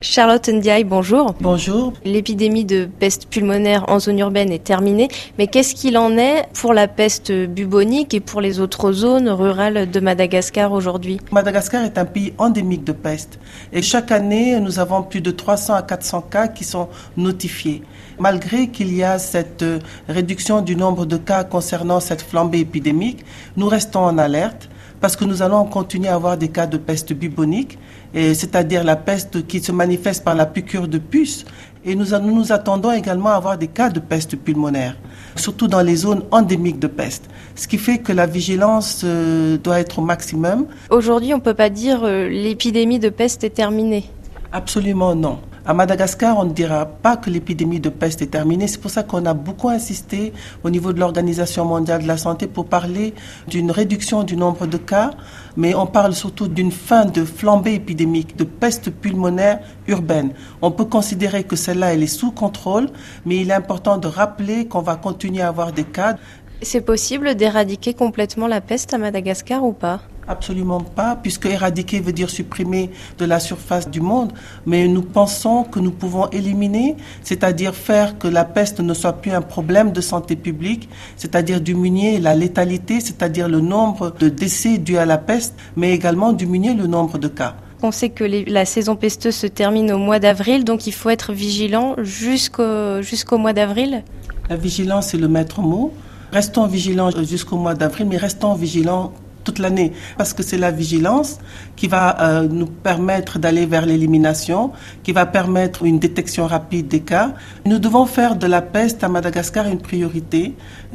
[0.00, 1.34] Charlotte Ndiaye, bonjour.
[1.40, 1.92] Bonjour.
[2.04, 6.72] L'épidémie de peste pulmonaire en zone urbaine est terminée, mais qu'est-ce qu'il en est pour
[6.72, 11.18] la peste bubonique et pour les autres zones rurales de Madagascar aujourd'hui?
[11.32, 13.40] Madagascar est un pays endémique de peste
[13.72, 17.82] et chaque année, nous avons plus de 300 à 400 cas qui sont notifiés.
[18.20, 23.24] Malgré qu'il y a cette euh, réduction du nombre de cas concernant cette flambée épidémique,
[23.56, 24.68] nous restons en alerte
[25.00, 27.78] parce que nous allons continuer à avoir des cas de peste bubonique,
[28.14, 31.44] c'est-à-dire la peste qui se manifeste par la piqûre de puce.
[31.84, 34.96] Et nous nous attendons également à avoir des cas de peste pulmonaire,
[35.36, 37.28] surtout dans les zones endémiques de peste.
[37.54, 40.66] Ce qui fait que la vigilance euh, doit être au maximum.
[40.90, 44.04] Aujourd'hui, on ne peut pas dire euh, l'épidémie de peste est terminée.
[44.52, 45.38] Absolument non.
[45.68, 48.68] À Madagascar, on ne dira pas que l'épidémie de peste est terminée.
[48.68, 50.32] C'est pour ça qu'on a beaucoup insisté
[50.64, 53.12] au niveau de l'Organisation mondiale de la santé pour parler
[53.48, 55.10] d'une réduction du nombre de cas,
[55.58, 60.30] mais on parle surtout d'une fin de flambée épidémique de peste pulmonaire urbaine.
[60.62, 62.88] On peut considérer que celle-là, elle est sous contrôle,
[63.26, 66.16] mais il est important de rappeler qu'on va continuer à avoir des cas.
[66.62, 70.00] C'est possible d'éradiquer complètement la peste à Madagascar ou pas?
[70.28, 74.32] Absolument pas, puisque éradiquer veut dire supprimer de la surface du monde,
[74.66, 79.32] mais nous pensons que nous pouvons éliminer, c'est-à-dire faire que la peste ne soit plus
[79.32, 84.98] un problème de santé publique, c'est-à-dire diminuer la létalité, c'est-à-dire le nombre de décès dus
[84.98, 87.54] à la peste, mais également diminuer le nombre de cas.
[87.80, 91.32] On sait que la saison pesteuse se termine au mois d'avril, donc il faut être
[91.32, 94.02] vigilant jusqu'au jusqu'au mois d'avril.
[94.50, 95.92] La vigilance est le maître mot.
[96.32, 99.12] Restons vigilants jusqu'au mois d'avril, mais restons vigilants
[99.48, 101.30] toute l'année, parce que c'est la vigilance
[101.74, 104.72] qui va euh, nous permettre d'aller vers l'élimination,
[105.04, 107.28] qui va permettre une détection rapide des cas.
[107.64, 110.42] Nous devons faire de la peste à Madagascar une priorité,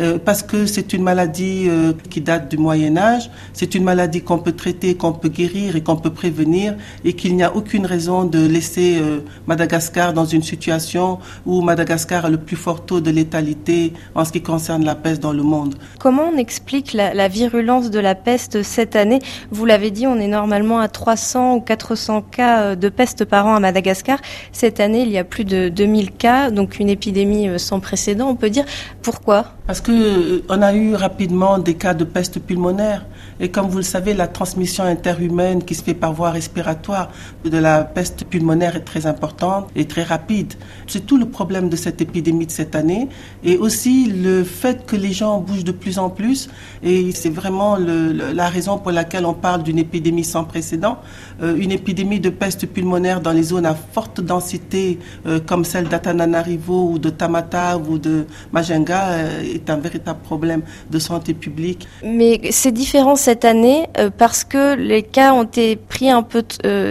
[0.00, 4.20] euh, parce que c'est une maladie euh, qui date du Moyen Âge, c'est une maladie
[4.20, 7.86] qu'on peut traiter, qu'on peut guérir et qu'on peut prévenir, et qu'il n'y a aucune
[7.86, 9.00] raison de laisser
[9.46, 14.32] Madagascar dans une situation où Madagascar a le plus fort taux de létalité en ce
[14.34, 15.74] qui concerne la peste dans le monde.
[15.98, 19.20] Comment on explique la, la virulence de la peste cette année.
[19.50, 23.46] Vous l'avez dit, on est normalement à 300 ou 400 cas euh, de peste par
[23.46, 24.18] an à Madagascar.
[24.52, 28.28] Cette année, il y a plus de 2000 cas, donc une épidémie euh, sans précédent,
[28.28, 28.64] on peut dire.
[29.02, 29.46] Pourquoi?
[29.66, 33.06] Parce que euh, on a eu rapidement des cas de peste pulmonaire.
[33.40, 37.10] Et comme vous le savez, la transmission interhumaine qui se fait par voie respiratoire
[37.44, 40.54] de la peste pulmonaire est très importante et très rapide.
[40.86, 43.08] C'est tout le problème de cette épidémie de cette année.
[43.44, 46.50] Et aussi le fait que les gens bougent de plus en plus.
[46.82, 50.98] Et c'est vraiment la raison pour laquelle on parle d'une épidémie sans précédent.
[51.42, 55.88] Euh, une épidémie de peste pulmonaire dans les zones à forte densité, euh, comme celle
[55.88, 61.88] d'Atananarivo ou de Tamata ou de Majenga, euh, est un véritable problème de santé publique.
[62.04, 63.86] Mais c'est différent cette année
[64.18, 66.42] parce que les cas ont été pris un peu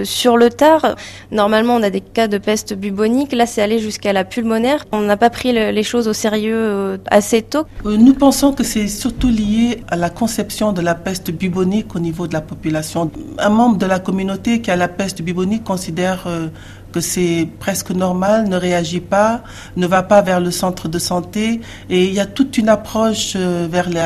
[0.04, 0.96] sur le tard.
[1.32, 3.34] Normalement, on a des cas de peste bubonique.
[3.34, 4.86] Là, c'est allé jusqu'à la pulmonaire.
[4.92, 7.66] On n'a pas pris les choses au sérieux assez tôt.
[7.86, 12.28] nous pensons que c'est surtout lié à la conception de la peste bubonique au niveau
[12.28, 13.12] de la population.
[13.38, 16.48] Un membre de la communauté qui a la peste bubonique considère euh,
[16.92, 19.44] que c'est presque normal, ne réagit pas,
[19.78, 21.62] ne va pas vers le centre de santé.
[21.90, 24.06] Et il y a toute une approche euh, vers les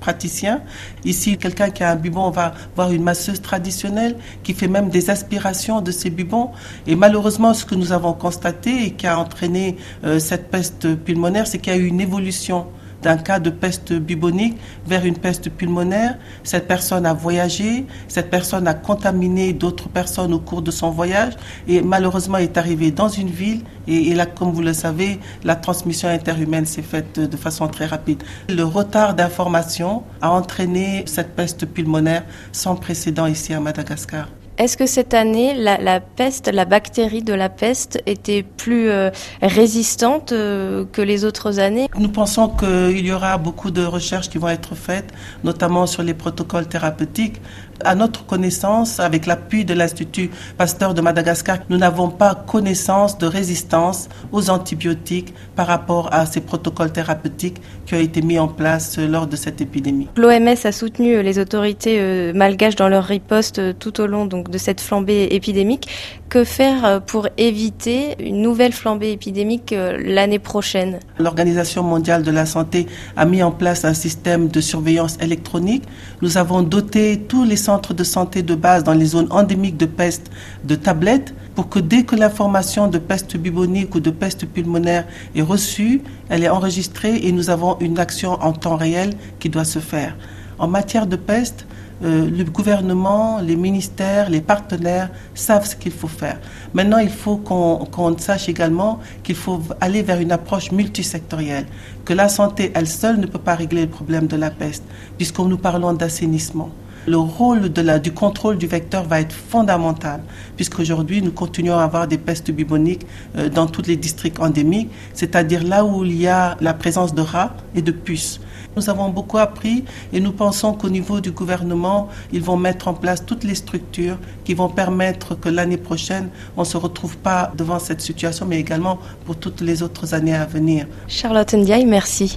[0.00, 0.62] praticiens.
[1.04, 5.10] Ici, quelqu'un qui a un bubon va voir une masseuse traditionnelle qui fait même des
[5.10, 6.50] aspirations de ces bubons.
[6.86, 11.46] Et malheureusement, ce que nous avons constaté et qui a entraîné euh, cette peste pulmonaire,
[11.46, 12.66] c'est qu'il y a eu une évolution
[13.08, 16.18] d'un cas de peste bubonique vers une peste pulmonaire.
[16.44, 21.32] Cette personne a voyagé, cette personne a contaminé d'autres personnes au cours de son voyage
[21.66, 26.10] et malheureusement est arrivée dans une ville et, là, comme vous le savez, la transmission
[26.10, 28.22] interhumaine s'est faite de façon très rapide.
[28.50, 34.28] Le retard d'information a entraîné cette peste pulmonaire sans précédent ici à Madagascar.
[34.58, 39.10] Est-ce que cette année, la, peste, la bactérie de la peste était plus euh,
[39.40, 41.86] résistante euh, que les autres années?
[41.96, 45.12] Nous pensons qu'il y aura beaucoup de recherches qui vont être faites,
[45.44, 47.40] notamment sur les protocoles thérapeutiques.
[47.84, 53.26] À notre connaissance, avec l'appui de l'Institut Pasteur de Madagascar, nous n'avons pas connaissance de
[53.26, 58.98] résistance aux antibiotiques par rapport à ces protocoles thérapeutiques qui ont été mis en place
[58.98, 60.08] lors de cette épidémie.
[60.16, 64.58] L'OMS a soutenu les autorités euh, malgaches dans leur riposte tout au long donc de
[64.58, 65.88] cette flambée épidémique.
[66.28, 70.98] Que faire euh, pour éviter une nouvelle flambée épidémique euh, l'année prochaine?
[71.18, 72.86] L'Organisation mondiale de la santé
[73.16, 75.84] a mis en place un système de surveillance électronique.
[76.20, 79.84] Nous avons doté tous les centres de santé de base dans les zones endémiques de
[80.00, 80.30] peste
[80.64, 85.04] de tablettes pour que dès que l'information de peste bubonique ou de peste pulmonaire
[85.34, 86.00] est reçue,
[86.30, 90.16] elle est enregistrée et nous avons une action en temps réel qui doit se faire.
[90.58, 91.66] En matière de peste,
[92.02, 96.38] euh, le gouvernement, les ministères, les partenaires savent ce qu'il faut faire.
[96.72, 101.66] Maintenant, il faut qu'on sache également qu'il faut aller vers une approche multisectorielle,
[102.06, 104.84] que la santé, elle seule, ne peut pas régler le problème de la peste,
[105.18, 106.70] puisque nous parlons d'assainissement
[107.08, 110.20] le rôle du contrôle du vecteur va être fondamental,
[110.56, 113.06] puisqu'aujourd'hui, nous continuons à avoir des pestes buboniques
[113.36, 117.22] euh, dans tous les districts endémiques, c'est-à-dire là où il y a la présence de
[117.22, 118.40] rats et de puces.
[118.76, 122.94] Nous avons beaucoup appris et nous pensons qu'au niveau du gouvernement, ils vont mettre en
[122.94, 127.50] place toutes les structures qui vont permettre que l'année prochaine, on ne se retrouve pas
[127.56, 130.86] devant cette situation, mais également pour toutes les autres années à venir.
[131.08, 132.36] Charlotte Ndiaye, merci.